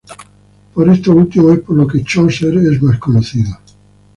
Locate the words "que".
1.93-2.03